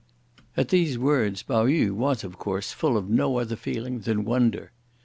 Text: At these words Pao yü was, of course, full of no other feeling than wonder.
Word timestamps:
At 0.57 0.69
these 0.69 0.97
words 0.97 1.43
Pao 1.43 1.67
yü 1.67 1.91
was, 1.91 2.23
of 2.23 2.39
course, 2.39 2.71
full 2.71 2.97
of 2.97 3.07
no 3.07 3.37
other 3.37 3.55
feeling 3.55 3.99
than 3.99 4.25
wonder. 4.25 4.71